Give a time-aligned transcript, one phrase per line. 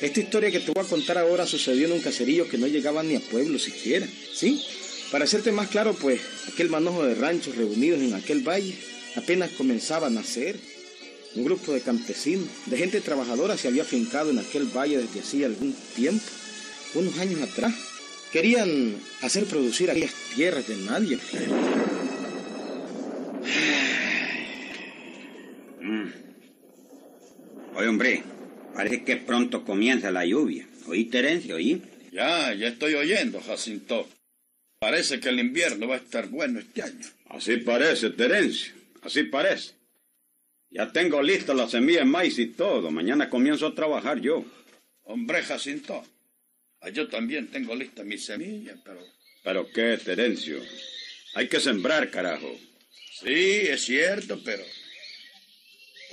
[0.00, 3.02] Esta historia que te voy a contar ahora sucedió en un caserillo que no llegaba
[3.02, 4.62] ni a pueblo siquiera, ¿sí?
[5.10, 6.20] Para hacerte más claro, pues,
[6.52, 8.74] aquel manojo de ranchos reunidos en aquel valle
[9.16, 10.56] apenas comenzaba a nacer.
[11.36, 15.46] Un grupo de campesinos, de gente trabajadora se había fincado en aquel valle desde hacía
[15.46, 16.24] algún tiempo,
[16.94, 17.74] unos años atrás.
[18.32, 21.18] Querían hacer producir aquellas tierras de nadie.
[25.80, 26.08] Mm.
[27.76, 28.22] Oye, hombre,
[28.74, 30.66] parece que pronto comienza la lluvia.
[30.86, 31.56] ¿Oí, Terencio?
[31.56, 31.82] ¿Oí?
[32.12, 34.08] Ya, ya estoy oyendo, Jacinto.
[34.78, 37.06] Parece que el invierno va a estar bueno este año.
[37.30, 38.74] Así parece, Terencio.
[39.02, 39.72] Así parece.
[40.70, 42.90] Ya tengo lista la semilla de maíz y todo.
[42.90, 44.44] Mañana comienzo a trabajar yo.
[45.04, 46.02] Hombre, Jacinto.
[46.80, 49.00] Ah, yo también tengo lista mi semilla, pero...
[49.42, 50.60] ¿Pero qué, Terencio?
[51.34, 52.50] Hay que sembrar, carajo.
[53.22, 54.64] Sí, es cierto, pero...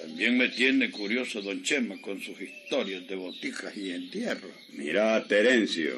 [0.01, 4.49] También me tiene curioso don Chema con sus historias de botijas y entierro.
[4.73, 5.91] Mira, Terencio.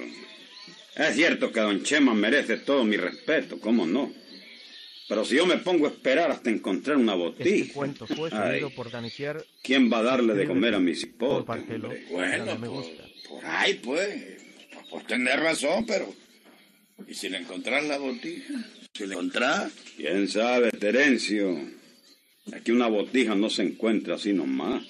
[0.96, 4.14] Es cierto que don Chema merece todo mi respeto, ¿cómo no?
[5.08, 7.50] Pero si yo me pongo a esperar hasta encontrar una botija...
[7.50, 9.44] Este cuento fue ay, por Daniciar.
[9.62, 11.68] ¿Quién va a darle de comer a mis hipotes?
[12.12, 13.04] Bueno, me por, gusta.
[13.30, 14.10] por ahí, pues.
[14.74, 16.14] Pues, pues tener razón, pero...
[17.08, 18.54] ¿Y si le encontrás la botija?
[18.94, 19.72] ¿Si le encontrás?
[19.96, 21.83] ¿Quién sabe, Terencio?
[22.52, 24.84] Aquí una botija no se encuentra así nomás.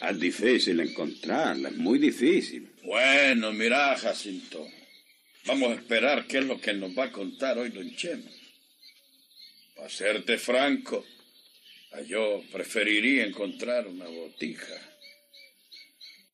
[0.00, 2.68] Es difícil encontrarla, es muy difícil.
[2.82, 4.66] Bueno, mira, Jacinto.
[5.46, 8.30] Vamos a esperar qué es lo que nos va a contar hoy don Chema.
[9.76, 11.04] Para serte franco,
[12.08, 14.74] yo preferiría encontrar una botija.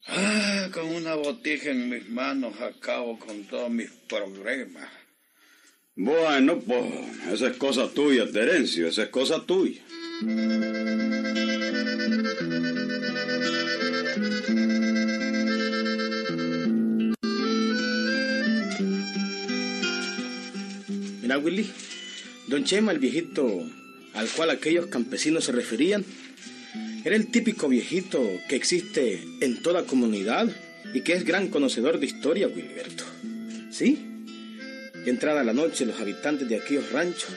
[0.06, 4.89] Ah, con una botija en mis manos acabo con todos mis problemas.
[5.94, 6.84] Bueno, pues,
[7.30, 9.83] esa es cosa tuya, Terencio, esa es cosa tuya.
[21.20, 21.70] Mira, Willy,
[22.48, 23.62] don Chema, el viejito
[24.14, 26.06] al cual aquellos campesinos se referían,
[27.05, 28.18] era el típico viejito
[28.48, 30.48] que existe en toda comunidad
[30.94, 33.05] y que es gran conocedor de historia, Wilberto.
[33.70, 34.11] ¿Sí?
[35.05, 37.30] Y entrada la noche, los habitantes de aquellos ranchos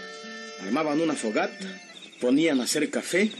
[0.62, 1.81] armaban una fogata,
[2.20, 3.31] ponían a hacer café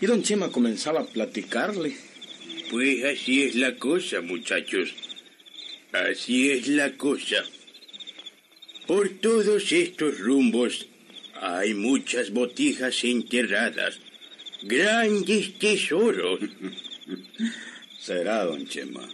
[0.00, 1.96] y don Chema comenzaba a platicarle.
[2.70, 4.94] Pues así es la cosa, muchachos.
[5.92, 7.44] Así es la cosa.
[8.86, 10.86] Por todos estos rumbos
[11.40, 13.98] hay muchas botijas enterradas,
[14.62, 16.40] grandes tesoros.
[18.00, 19.08] Será, don Chema.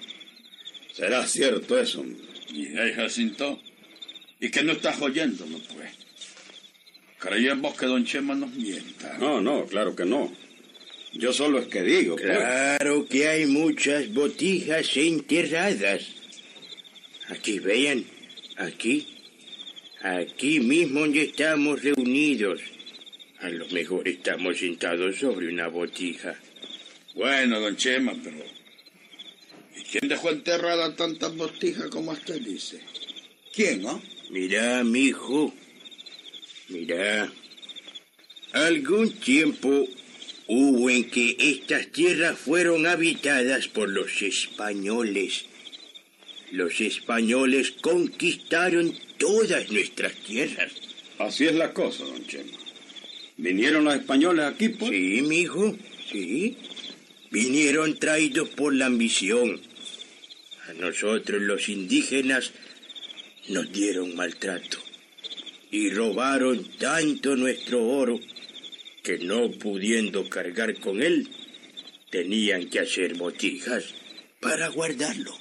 [0.92, 2.04] Será cierto eso.
[2.48, 3.60] ¿Y hey, Jacinto?
[4.40, 5.90] ¿Y que no estás oyéndolo, pues?
[7.18, 9.16] ¿Creíamos que don Chema nos mienta?
[9.18, 10.32] No, no, claro que no.
[11.14, 12.16] Yo solo es que digo.
[12.16, 12.26] pues.
[12.26, 16.02] Claro que hay muchas botijas enterradas.
[17.28, 18.04] Aquí vean,
[18.58, 19.06] aquí,
[20.02, 22.60] aquí mismo donde estamos reunidos.
[23.40, 26.38] A lo mejor estamos sentados sobre una botija.
[27.14, 28.44] Bueno, don Chema, pero...
[29.76, 32.80] ¿Y quién dejó enterrada tantas botijas como usted dice?
[33.54, 34.02] ¿Quién, no?
[34.30, 35.54] Mira, mijo.
[36.68, 37.32] Mira.
[38.52, 39.88] Algún tiempo
[40.48, 45.44] hubo en que estas tierras fueron habitadas por los españoles.
[46.52, 50.72] Los españoles conquistaron todas nuestras tierras.
[51.18, 52.56] Así es la cosa, don Chema.
[53.36, 54.90] ¿Vinieron los españoles aquí, pues?
[54.90, 55.76] Sí, mijo,
[56.10, 56.56] sí.
[57.30, 59.60] Vinieron traídos por la ambición.
[60.68, 62.52] A nosotros los indígenas
[63.48, 64.78] nos dieron maltrato
[65.70, 68.18] y robaron tanto nuestro oro
[69.02, 71.28] que no pudiendo cargar con él,
[72.10, 73.94] tenían que hacer botijas
[74.40, 75.32] para guardarlo.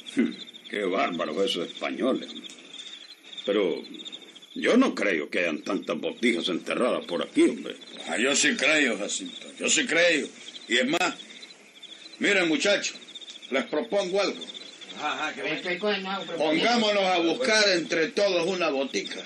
[0.69, 2.29] Qué bárbaros esos españoles.
[3.45, 3.83] Pero
[4.55, 7.75] yo no creo que hayan tantas botijas enterradas por aquí, hombre.
[8.07, 9.47] Ah, yo sí creo, Jacinto.
[9.59, 10.27] Yo sí creo.
[10.67, 11.15] Y es más,
[12.19, 12.97] miren muchachos,
[13.51, 14.43] les propongo algo.
[16.37, 19.21] Pongámonos a buscar entre todos una botica.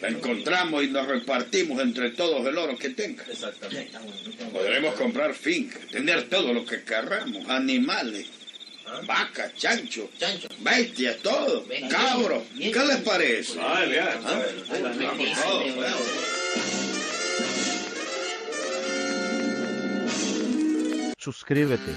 [0.00, 3.24] La encontramos y nos repartimos entre todos el oro que tenga.
[4.52, 8.26] Podremos comprar fincas, tener todo lo que querramos, animales,
[9.06, 10.08] vacas, chanchos,
[10.60, 12.44] bestias, todo, cabros.
[12.56, 13.58] ¿Qué les parece?
[13.60, 13.84] ¿Ah?
[21.18, 21.92] Suscríbete,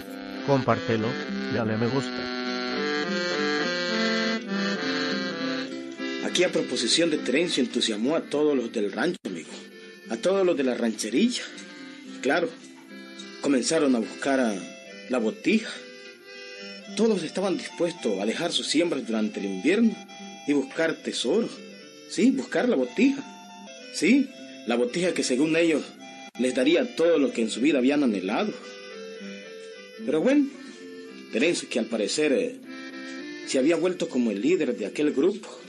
[0.48, 1.08] compártelo,
[1.54, 2.39] dale a me gusta.
[6.40, 9.50] Aquella proposición de Terencio entusiasmó a todos los del rancho, amigo.
[10.08, 11.44] A todos los de la rancherilla.
[12.22, 12.50] Claro,
[13.42, 14.58] comenzaron a buscar
[15.10, 15.70] la botija.
[16.96, 19.94] todos estaban dispuestos a dejar sus siembras durante el invierno
[20.48, 21.50] y buscar tesoro.
[22.10, 23.22] Sí, buscar la botija.
[23.94, 24.30] Sí,
[24.66, 25.84] la botija que según ellos
[26.40, 28.54] les daría todo lo que en su vida habían anhelado.
[30.06, 30.48] Pero bueno,
[31.34, 32.56] Terencio, que al parecer eh,
[33.46, 35.60] se había vuelto como el líder de aquel grupo,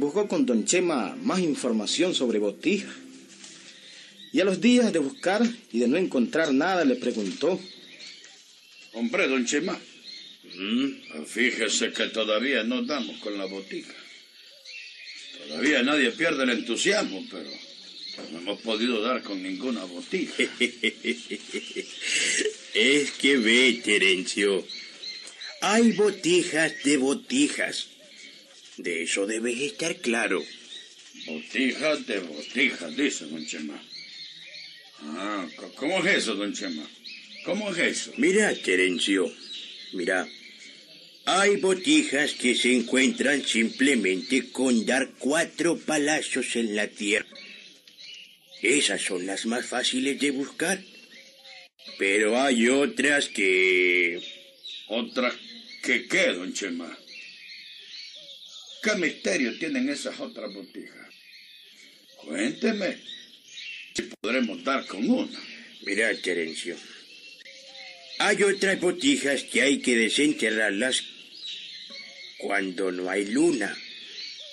[0.00, 2.90] buscó con Don Chema más información sobre botija.
[4.32, 5.42] Y a los días de buscar
[5.72, 7.60] y de no encontrar nada, le preguntó.
[8.94, 9.78] Hombre, Don Chema,
[10.54, 13.92] mm, fíjese que todavía no damos con la botija.
[15.46, 17.50] Todavía nadie pierde el entusiasmo, pero
[18.32, 20.32] no hemos podido dar con ninguna botija.
[22.74, 24.64] es que ve, Terencio,
[25.60, 27.88] hay botijas de botijas.
[28.82, 30.42] De eso debes estar claro.
[31.26, 33.78] Botijas de botijas, dice don Chema.
[35.02, 35.46] Ah,
[35.76, 36.88] ¿cómo es eso, don Chema?
[37.44, 38.12] ¿Cómo es eso?
[38.16, 39.30] Mira, Terencio,
[39.92, 40.26] mira.
[41.26, 47.28] Hay botijas que se encuentran simplemente con dar cuatro palazos en la tierra.
[48.62, 50.82] Esas son las más fáciles de buscar.
[51.98, 54.22] Pero hay otras que...
[54.88, 55.34] ¿Otras
[55.82, 56.99] que qué, don Chema?
[58.82, 61.14] ¿Qué misterio tienen esas otras botijas?
[62.16, 62.96] Cuénteme
[63.94, 65.38] si podremos dar con una.
[65.82, 66.76] Mira, Terencio.
[68.18, 71.02] Hay otras botijas que hay que desenterrarlas
[72.38, 73.76] cuando no hay luna,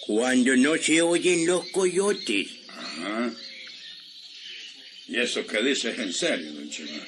[0.05, 2.47] cuando no se oyen los coyotes.
[2.67, 3.33] Ajá.
[5.07, 7.07] ¿Y eso que dices en serio, don Chema?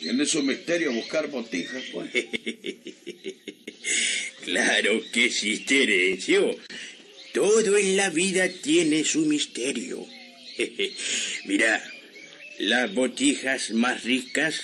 [0.00, 2.10] ¿Tiene su misterio buscar botijas, pues?
[4.44, 6.56] claro que sí, Terencio.
[7.32, 10.06] Todo en la vida tiene su misterio.
[11.46, 11.82] Mira,
[12.58, 14.62] las botijas más ricas,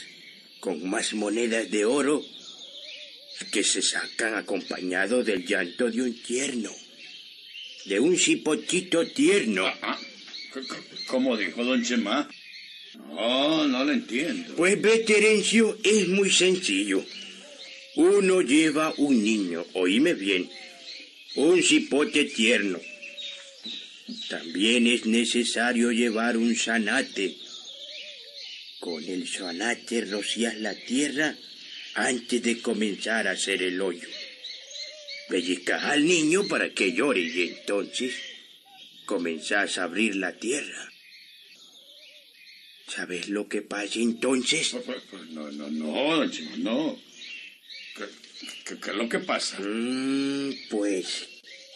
[0.60, 2.24] con más monedas de oro,
[3.50, 6.70] que se sacan acompañado del llanto de un tierno,
[7.86, 9.66] de un cipotito tierno.
[9.66, 9.98] Ah.
[11.06, 12.28] ¿Cómo dijo don Chema?
[13.08, 14.54] No, no lo entiendo.
[14.56, 17.04] Pues ve, Terencio, es muy sencillo.
[17.96, 20.48] Uno lleva un niño, oíme bien,
[21.34, 22.80] un cipote tierno.
[24.28, 27.36] También es necesario llevar un zanate.
[28.78, 31.36] Con el zanate rocías la tierra
[31.94, 34.08] antes de comenzar a hacer el hoyo.
[35.28, 38.14] Pellizcas al niño para que llore y entonces
[39.04, 40.92] comenzás a abrir la tierra.
[42.86, 44.70] ¿Sabes lo que pasa entonces?
[44.70, 46.26] Pues, pues, pues, no, no, no,
[46.58, 46.98] no.
[47.96, 49.58] ¿Qué, es lo que pasa?
[49.60, 51.28] Mm, pues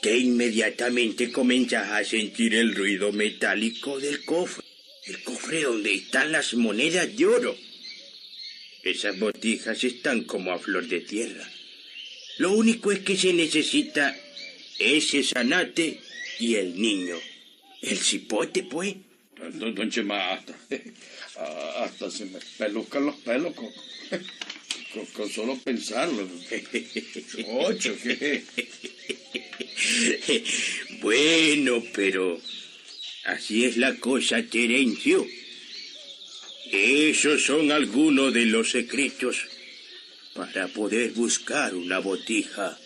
[0.02, 4.64] que inmediatamente comenzas a sentir el ruido metálico del cofre.
[5.06, 7.56] El cofre donde están las monedas de oro.
[8.82, 11.48] Esas botijas están como a flor de tierra.
[12.36, 14.14] Lo único es que se necesita
[14.78, 16.00] ese sanate
[16.38, 17.16] y el niño.
[17.80, 18.96] El cipote, pues.
[19.54, 20.54] Don, don Chema, hasta,
[21.82, 23.54] hasta, se me pelucan los pelos
[25.12, 26.28] con, solo pensarlo.
[27.48, 28.44] Ocho, ¿qué?
[31.00, 32.40] Bueno, pero
[33.24, 35.26] así es la cosa, Terencio.
[36.70, 39.36] Esos son algunos de los secretos
[40.34, 42.78] para poder buscar una botija.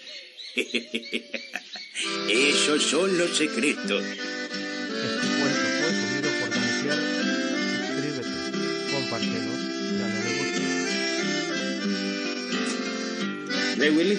[2.28, 4.04] Esos son los secretos.
[13.78, 14.18] ¿Ve, Willy?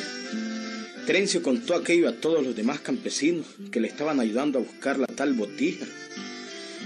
[1.06, 5.08] Terencio contó aquello a todos los demás campesinos que le estaban ayudando a buscar la
[5.08, 5.86] tal botija.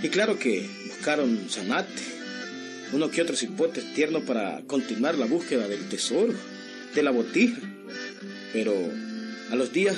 [0.01, 2.01] Y claro que buscaron zanate,
[2.91, 6.33] uno que otro cipotes tierno para continuar la búsqueda del tesoro,
[6.95, 7.61] de la botija.
[8.53, 8.73] Pero
[9.51, 9.95] a los días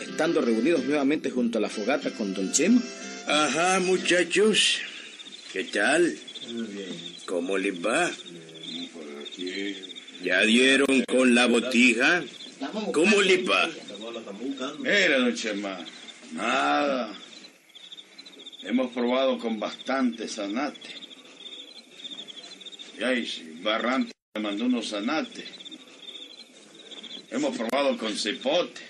[0.00, 2.82] estando reunidos nuevamente junto a la fogata con Don Chema.
[3.28, 4.78] Ajá, muchachos.
[5.52, 6.16] ¿Qué tal?
[7.26, 8.10] ¿Cómo les va?
[10.22, 12.22] ¿Ya dieron con la botija?
[12.92, 13.16] ¿Cómo
[13.50, 13.70] va?
[14.78, 15.84] Mira, don Chema,
[16.32, 17.12] nada.
[18.62, 20.94] Hemos probado con bastante zanate.
[23.00, 25.44] Y ahí, Barrante me mandó unos zanates.
[27.30, 28.80] Hemos probado con cipote.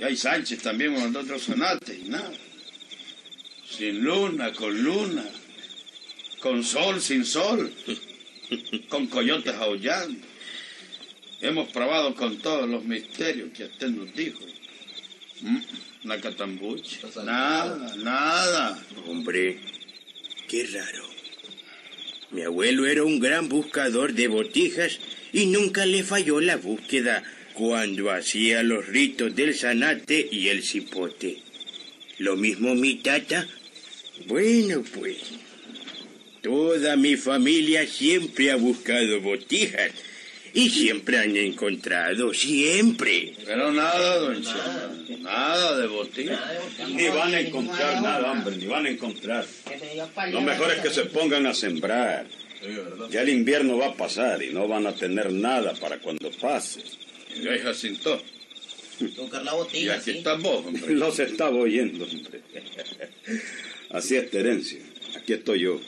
[0.00, 2.32] Y hay Sánchez también me mandó otro sonate y nada.
[3.68, 5.24] Sin luna, con luna.
[6.40, 7.72] Con sol, sin sol.
[8.88, 10.26] Con coyotes aullando.
[11.40, 14.40] Hemos probado con todos los misterios que usted nos dijo.
[15.40, 15.58] Mm,
[16.04, 17.00] Nacatambuche.
[17.24, 18.84] Nada, nada.
[19.06, 19.60] Hombre,
[20.48, 21.04] qué raro.
[22.30, 24.98] Mi abuelo era un gran buscador de botijas
[25.32, 27.22] y nunca le falló la búsqueda
[27.54, 31.38] cuando hacía los ritos del zanate y el cipote.
[32.18, 33.46] Lo mismo mi tata.
[34.26, 35.18] Bueno, pues,
[36.42, 39.92] toda mi familia siempre ha buscado botijas
[40.54, 43.34] y siempre han encontrado, siempre.
[43.44, 46.40] Pero nada, don Chema, nada de botijas.
[46.88, 49.46] Ni van a encontrar nada, hombre, ni van a encontrar.
[50.32, 52.26] Lo mejor es que se pongan a sembrar.
[53.10, 56.82] Ya el invierno va a pasar y no van a tener nada para cuando pase.
[57.40, 58.20] Ya, Jacinto.
[59.14, 59.94] Tocar la botella.
[59.94, 60.94] Y aquí estás vos, hombre.
[60.94, 62.42] Los estaba oyendo, hombre.
[63.90, 64.80] Así es, Terencio.
[65.16, 65.80] Aquí estoy yo.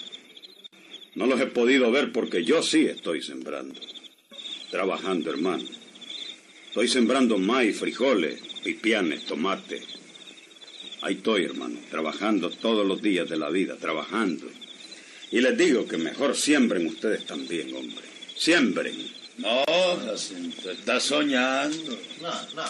[1.14, 3.81] No los he podido ver porque yo sí estoy sembrando.
[4.71, 5.64] Trabajando, hermano.
[6.69, 9.83] Estoy sembrando maíz, frijoles, pipianes, tomates.
[11.02, 14.47] Ahí estoy, hermano, trabajando todos los días de la vida, trabajando.
[15.33, 18.05] Y les digo que mejor siembren ustedes también, hombre.
[18.37, 18.95] Siembren.
[19.38, 19.64] No,
[20.05, 21.99] Jacinto, estás soñando.
[22.21, 22.64] No, no.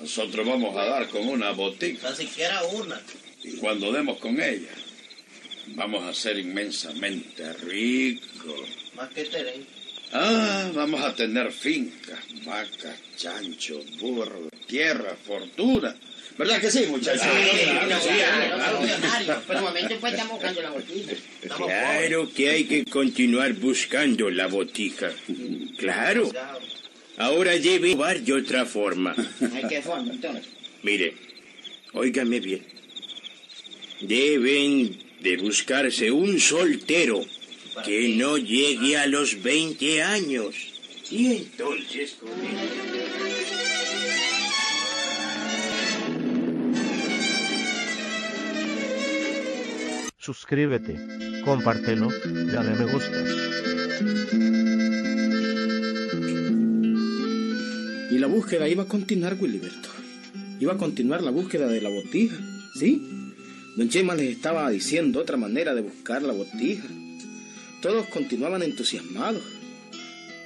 [0.00, 2.10] Nosotros vamos a dar con una botica.
[2.10, 3.00] Ni siquiera una.
[3.42, 4.70] Y cuando demos con ella,
[5.68, 8.68] vamos a ser inmensamente ricos.
[8.94, 9.66] Más que Terén.
[10.12, 15.94] Ah, vamos a tener fincas, vacas, chanchos, burros, tierra, fortuna.
[16.38, 17.26] ¿Verdad que sí, muchachos?
[19.46, 21.12] Pero un momento, pues estamos buscando la botija.
[21.42, 25.10] Estamos Claro que hay que continuar buscando la botija.
[25.78, 26.30] Claro.
[27.16, 29.14] Ahora debe probar de otra forma.
[29.54, 30.46] ¿Hay qué forma entonces?
[30.82, 31.14] Mire,
[31.92, 32.66] óigame bien.
[34.00, 37.24] Deben de buscarse un soltero
[37.82, 40.54] que no llegue a los 20 años.
[41.10, 42.68] Y entonces con él.
[50.18, 50.94] Suscríbete,
[51.44, 52.10] compártelo,
[52.52, 53.24] dale me gusta.
[58.10, 59.88] Y la búsqueda iba a continuar, Wiliberto.
[60.60, 62.36] Iba a continuar la búsqueda de la botija,
[62.78, 63.23] ¿sí?
[63.76, 66.86] Don Chema les estaba diciendo otra manera de buscar la botija.
[67.82, 69.42] Todos continuaban entusiasmados.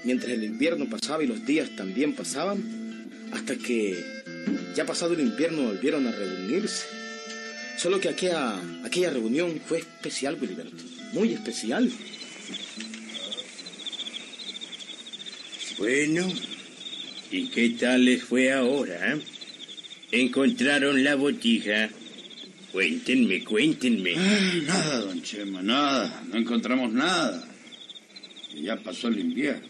[0.05, 4.03] Mientras el invierno pasaba y los días también pasaban, hasta que,
[4.75, 6.87] ya pasado el invierno, volvieron a reunirse.
[7.77, 10.83] Solo que aquella, aquella reunión fue especial, Wiliberto.
[11.13, 11.91] Muy especial.
[15.79, 16.27] Bueno,
[17.31, 19.13] ¿y qué tal les fue ahora?
[19.13, 19.21] eh?
[20.11, 21.91] ¿Encontraron la botija?
[22.73, 24.15] Cuéntenme, cuéntenme.
[24.17, 26.23] Ay, nada, don Chema, nada.
[26.29, 27.49] No encontramos nada.
[28.55, 29.67] Y ya pasó el invierno.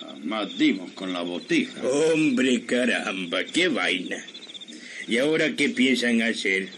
[0.00, 1.82] Jamás dimos con la botija.
[1.82, 4.16] Hombre, caramba, qué vaina.
[5.06, 6.68] ¿Y ahora qué piensan hacer?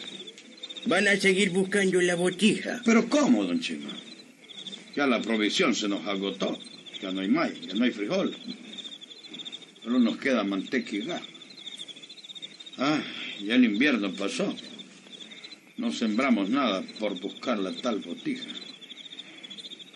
[0.86, 2.82] ¿Van a seguir buscando la botija?
[2.84, 3.90] Pero ¿cómo, don Chema?
[4.96, 6.58] Ya la provisión se nos agotó.
[7.00, 8.36] Ya no hay maíz, ya no hay frijol.
[9.82, 11.22] Solo nos queda manteca y gas.
[12.76, 13.02] Ah,
[13.42, 14.54] ya el invierno pasó.
[15.80, 18.50] No sembramos nada por buscar la tal botija.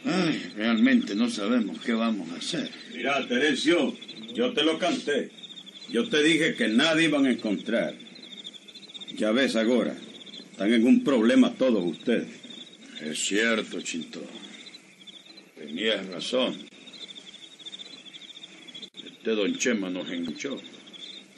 [0.06, 2.70] Ay, realmente no sabemos qué vamos a hacer.
[2.94, 3.94] Mira, Terencio,
[4.32, 5.30] yo te lo canté.
[5.90, 7.94] Yo te dije que nadie iban a encontrar.
[9.18, 9.94] Ya ves ahora,
[10.50, 12.28] están en un problema todos ustedes.
[13.02, 14.22] Es cierto, Chinto.
[15.54, 16.56] Tenías razón.
[18.94, 20.58] Este don Chema nos enganchó.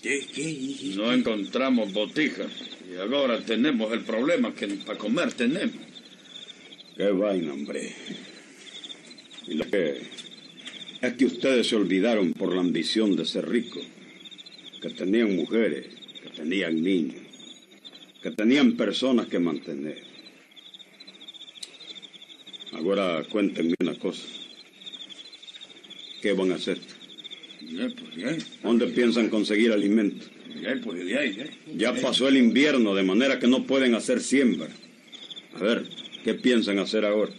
[0.05, 0.93] ¿De qué?
[0.95, 2.76] No encontramos botijas.
[2.89, 5.77] Y ahora tenemos el problema que ni para comer tenemos.
[6.97, 7.93] Qué vaina, hombre.
[9.49, 10.01] Y lo que
[11.03, 13.83] es que ustedes se olvidaron por la ambición de ser ricos,
[14.81, 15.87] que tenían mujeres,
[16.23, 17.23] que tenían niños,
[18.23, 20.03] que tenían personas que mantener.
[22.73, 24.27] Ahora cuéntenme una cosa.
[26.23, 26.79] ¿Qué van a hacer?
[27.63, 28.37] Ya, pues ya.
[28.63, 30.36] ¿Dónde piensan conseguir alimento?
[30.61, 31.07] Ya, pues
[31.75, 34.69] ya, pasó el invierno, de manera que no pueden hacer siembra.
[35.55, 35.85] A ver,
[36.25, 37.33] ¿qué piensan hacer ahora?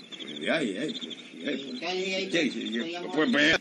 [3.13, 3.59] Pues pues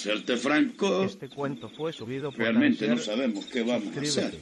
[0.00, 4.34] serte franco, Este cuento fue subido por realmente no sabemos qué vamos a hacer.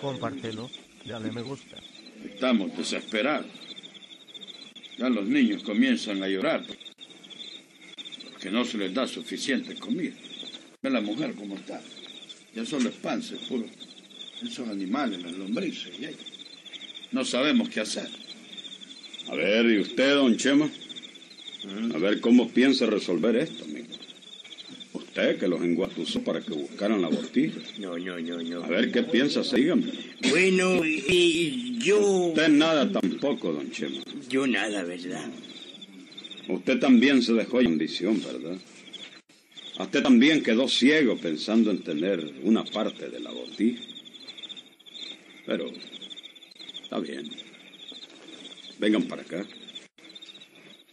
[0.00, 0.70] Compártelo,
[1.04, 1.76] dale me gusta.
[2.24, 3.46] Estamos desesperados.
[4.98, 6.64] Ya los niños comienzan a llorar
[8.30, 10.14] porque no se les da suficiente comida.
[10.82, 11.80] Ve la mujer cómo está.
[12.54, 13.64] Ya solo es panza, es puro.
[14.42, 15.92] Esos animales, las lombrices.
[16.00, 16.16] y ahí.
[17.12, 18.08] No sabemos qué hacer.
[19.28, 20.68] A ver, ¿y usted, don Chema?
[21.94, 23.86] A ver cómo piensa resolver esto, amigo.
[24.92, 27.60] Usted que los enguatusó para que buscaran la botija.
[27.78, 28.64] No, no, no, no.
[28.64, 29.92] A ver qué piensa, dígame.
[30.30, 32.00] Bueno, y yo...
[32.00, 34.02] Usted nada tampoco, don Chema.
[34.28, 35.30] Yo nada, ¿verdad?
[36.48, 38.58] Usted también se dejó ambición, ¿verdad?
[39.78, 43.82] A usted también quedó ciego pensando en tener una parte de la botija.
[45.46, 45.66] Pero
[46.82, 47.28] está bien.
[48.78, 49.44] Vengan para acá.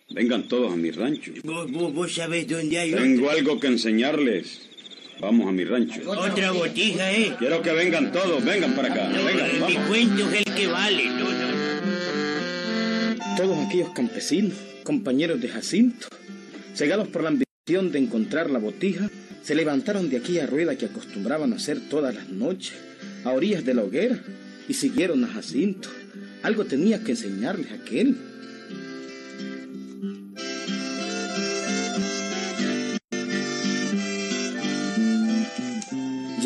[0.09, 1.31] Vengan todos a mi rancho.
[1.43, 4.67] ¿Vos, vos, vos sabés dónde hay Tengo algo que enseñarles.
[5.19, 6.09] Vamos a mi rancho.
[6.09, 7.35] otra botija, eh?
[7.37, 8.43] Quiero que vengan todos.
[8.43, 9.09] Vengan para acá.
[9.09, 9.87] Vengan, Mi vamos.
[9.89, 11.05] cuento es el que vale.
[11.05, 11.49] No, no.
[13.35, 16.07] Todos aquellos campesinos, compañeros de Jacinto,
[16.73, 19.11] cegados por la ambición de encontrar la botija,
[19.43, 22.73] se levantaron de aquella rueda que acostumbraban hacer todas las noches,
[23.23, 24.19] a orillas de la hoguera,
[24.67, 25.87] y siguieron a Jacinto.
[26.41, 28.17] Algo tenía que enseñarles a aquel.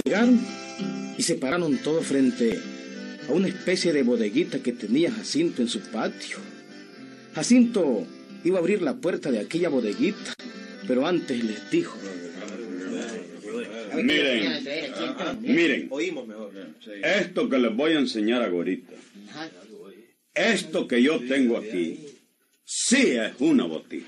[0.04, 0.42] Llegaron
[1.18, 2.60] y se pararon todos frente
[3.30, 6.38] a una especie de bodeguita que tenía Jacinto en su patio.
[7.34, 8.06] Jacinto
[8.44, 10.36] iba a abrir la puerta de aquella bodeguita,
[10.88, 11.98] pero antes les dijo,
[13.96, 14.64] Miren,
[15.42, 15.90] miren.
[17.04, 18.94] Esto que les voy a enseñar ahorita.
[20.34, 22.00] Esto que yo tengo aquí,
[22.64, 24.08] sí es una botija.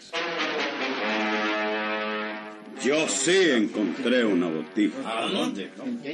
[2.84, 5.30] Yo sí encontré una botija.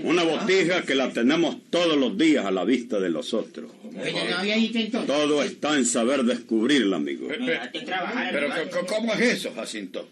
[0.03, 3.71] Una botija que la tenemos todos los días a la vista de los otros.
[5.07, 7.27] Todo está en saber descubrirla, amigo.
[7.29, 10.07] Pero ¿cómo es eso, Jacinto?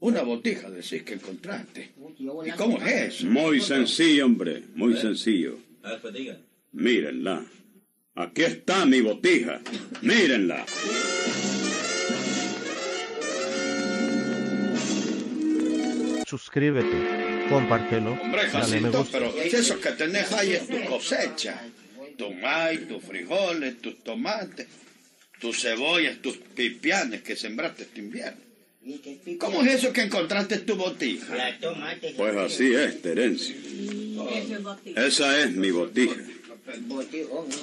[0.00, 1.92] Una botija decís que encontraste.
[2.18, 3.26] ¿Y cómo es eso?
[3.26, 5.58] Muy sencillo, hombre, muy sencillo.
[6.72, 7.44] Mírenla.
[8.14, 9.60] Aquí está mi botija.
[10.02, 10.64] Mírenla.
[16.26, 19.18] Suscríbete, compártelo, Hombre, dale me Jacinto, gusta.
[19.18, 21.62] pero eso que tenés ahí es tu cosecha.
[22.18, 24.66] Tu maíz, tus frijoles, tus tomates,
[25.40, 28.40] tus cebollas, tus pipianes que sembraste este invierno.
[29.38, 31.36] ¿Cómo es eso que encontraste tu botija?
[32.16, 33.54] Pues así es, Terencio.
[34.96, 36.16] Esa es mi botija.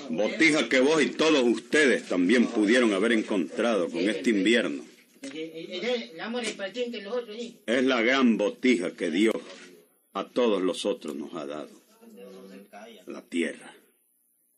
[0.09, 4.83] Botija que vos y todos ustedes también pudieron haber encontrado con este invierno.
[7.65, 9.35] Es la gran botija que Dios
[10.13, 11.69] a todos los otros nos ha dado.
[13.07, 13.73] La tierra.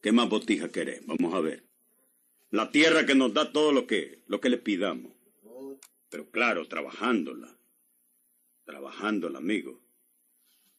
[0.02, 1.06] ¿Qué más botija querés?
[1.06, 1.64] Vamos a ver.
[2.50, 5.17] La tierra que nos da todo lo que, lo que le pidamos.
[6.10, 7.58] Pero claro, trabajándola.
[8.66, 9.82] Trabajándola, amigo.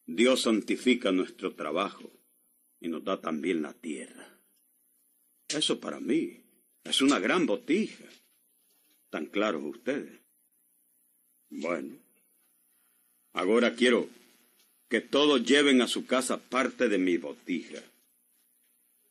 [0.07, 2.11] Dios santifica nuestro trabajo
[2.81, 4.39] y nos da también la tierra.
[5.49, 6.43] Eso para mí
[6.85, 8.05] es una gran botija.
[9.11, 10.21] ¿Tan claros ustedes?
[11.51, 11.99] Bueno,
[13.33, 14.09] ahora quiero
[14.89, 17.83] que todos lleven a su casa parte de mi botija.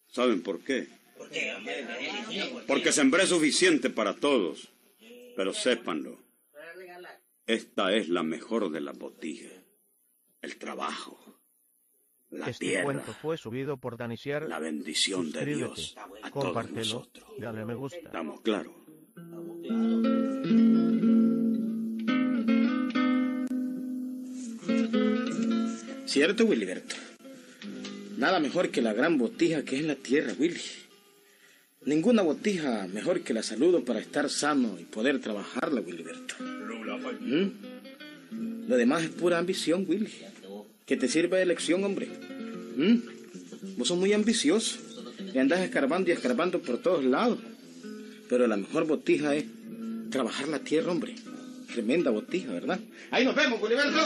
[0.08, 0.88] ¿Saben por qué?
[2.68, 4.70] Porque sembré suficiente para todos.
[5.38, 6.18] Pero sépanlo,
[7.46, 9.54] esta es la mejor de las botijas.
[10.42, 11.40] El trabajo,
[12.32, 14.50] la Este tierra, cuento fue subido por Daniciar.
[14.50, 17.28] la bendición de Dios a todos nosotros.
[17.38, 18.00] dale me gusta.
[18.00, 18.74] ¿Estamos claros?
[26.06, 26.96] ¿cierto, Willyberto?
[28.18, 30.60] Nada mejor que la gran botija que es la tierra, Willy.
[31.88, 36.36] Ninguna botija mejor que la salud para estar sano y poder trabajarla, Willyberto.
[37.22, 38.68] ¿Mm?
[38.68, 40.12] Lo demás es pura ambición, Willy.
[40.86, 42.10] Que te sirva de lección, hombre.
[42.76, 43.78] ¿Mm?
[43.78, 44.80] Vos sos muy ambicioso
[45.34, 47.40] y andás escarbando y escarbando por todos lados.
[48.28, 49.46] Pero la mejor botija es
[50.10, 51.16] trabajar la tierra, hombre.
[51.72, 52.82] Tremenda botija, ¿verdad?
[53.12, 54.02] Ahí nos vemos, Willyberto.